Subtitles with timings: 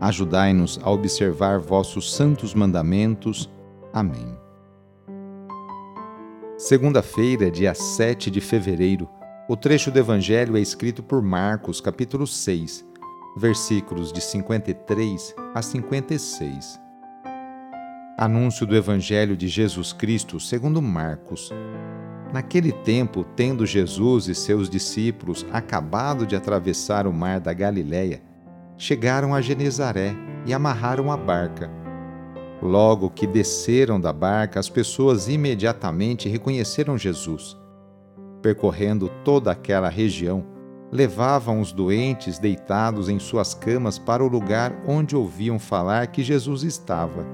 [0.00, 3.50] Ajudai-nos a observar vossos santos mandamentos.
[3.92, 4.34] Amém.
[6.56, 9.06] Segunda-feira, dia 7 de fevereiro,
[9.46, 12.82] o trecho do Evangelho é escrito por Marcos, capítulo 6,
[13.36, 16.80] versículos de 53 a 56.
[18.16, 21.50] Anúncio do Evangelho de Jesus Cristo segundo Marcos.
[22.32, 28.29] Naquele tempo, tendo Jesus e seus discípulos acabado de atravessar o mar da Galiléia,
[28.80, 31.70] chegaram a Genezaré e amarraram a barca.
[32.62, 37.58] Logo que desceram da barca, as pessoas imediatamente reconheceram Jesus.
[38.40, 40.46] Percorrendo toda aquela região,
[40.90, 46.62] levavam os doentes deitados em suas camas para o lugar onde ouviam falar que Jesus
[46.62, 47.26] estava.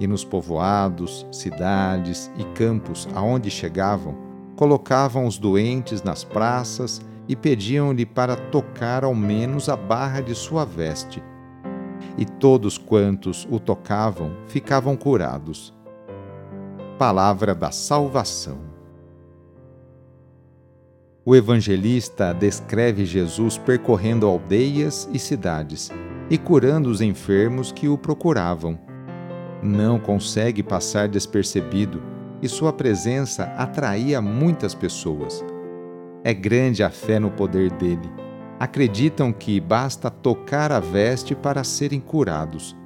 [0.00, 4.16] E nos povoados, cidades e campos aonde chegavam,
[4.56, 10.64] colocavam os doentes nas praças e pediam-lhe para tocar ao menos a barra de sua
[10.64, 11.22] veste.
[12.16, 15.74] E todos quantos o tocavam ficavam curados.
[16.98, 18.58] Palavra da Salvação.
[21.24, 25.90] O evangelista descreve Jesus percorrendo aldeias e cidades
[26.30, 28.78] e curando os enfermos que o procuravam.
[29.62, 32.00] Não consegue passar despercebido
[32.40, 35.44] e sua presença atraía muitas pessoas
[36.26, 38.10] é grande a fé no poder dele.
[38.58, 42.76] Acreditam que basta tocar a veste para serem curados.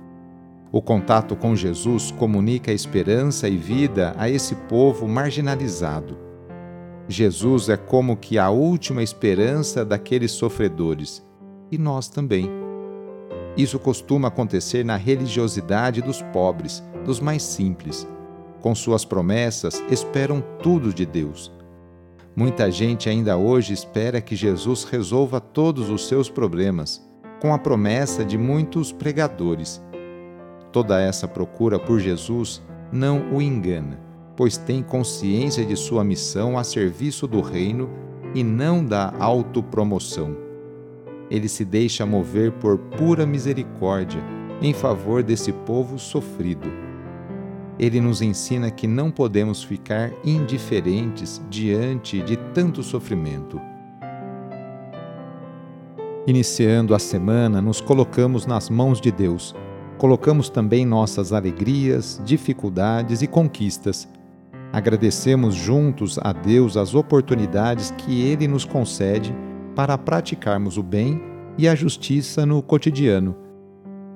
[0.71, 6.19] O contato com Jesus comunica esperança e vida a esse povo marginalizado.
[7.09, 11.27] Jesus é como que a última esperança daqueles sofredores,
[11.72, 12.47] e nós também.
[13.57, 18.07] Isso costuma acontecer na religiosidade dos pobres, dos mais simples.
[18.61, 21.59] Com suas promessas, esperam tudo de Deus
[22.34, 27.04] Muita gente ainda hoje espera que Jesus resolva todos os seus problemas,
[27.41, 29.82] com a promessa de muitos pregadores.
[30.70, 33.98] Toda essa procura por Jesus não o engana,
[34.36, 37.91] pois tem consciência de sua missão a serviço do reino
[38.32, 40.36] e não da autopromoção.
[41.28, 44.22] Ele se deixa mover por pura misericórdia
[44.62, 46.90] em favor desse povo sofrido
[47.80, 53.58] ele nos ensina que não podemos ficar indiferentes diante de tanto sofrimento.
[56.26, 59.54] Iniciando a semana, nos colocamos nas mãos de Deus.
[59.96, 64.06] Colocamos também nossas alegrias, dificuldades e conquistas.
[64.70, 69.34] Agradecemos juntos a Deus as oportunidades que Ele nos concede
[69.74, 71.18] para praticarmos o bem
[71.56, 73.50] e a justiça no cotidiano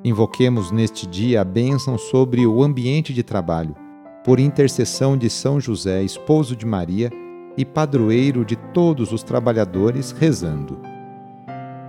[0.04, 3.75] Invoquemos neste dia a bênção sobre o ambiente de trabalho,
[4.22, 7.10] por intercessão de São José, esposo de Maria
[7.56, 10.78] e padroeiro de todos os trabalhadores, rezando.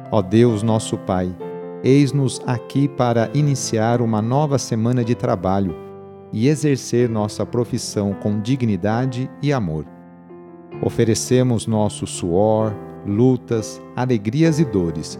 [0.09, 1.35] Ó Deus, nosso Pai,
[1.83, 5.75] eis-nos aqui para iniciar uma nova semana de trabalho
[6.31, 9.85] e exercer nossa profissão com dignidade e amor.
[10.81, 12.73] Oferecemos nosso suor,
[13.05, 15.19] lutas, alegrias e dores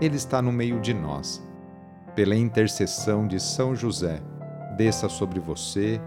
[0.00, 1.44] Ele está no meio de nós.
[2.14, 4.20] Pela intercessão de São José,
[4.76, 6.00] desça sobre você,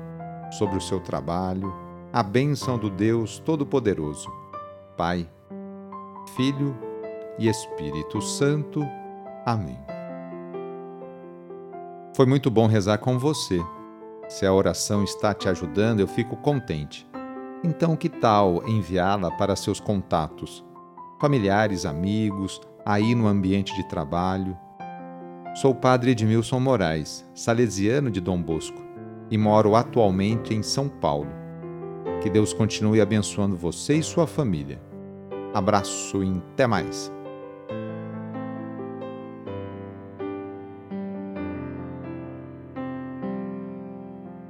[0.51, 1.73] sobre o seu trabalho,
[2.13, 4.29] a bênção do Deus Todo-Poderoso,
[4.97, 5.29] Pai,
[6.35, 6.77] Filho
[7.37, 8.81] e Espírito Santo.
[9.45, 9.79] Amém.
[12.15, 13.59] Foi muito bom rezar com você.
[14.29, 17.05] Se a oração está te ajudando, eu fico contente.
[17.63, 20.63] Então, que tal enviá-la para seus contatos,
[21.19, 24.57] familiares, amigos, aí no ambiente de trabalho?
[25.55, 28.81] Sou padre Edmilson Moraes, salesiano de Dom Bosco,
[29.29, 31.29] e moro atualmente em São Paulo.
[32.21, 34.81] Que Deus continue abençoando você e sua família.
[35.53, 37.11] Abraço e até mais.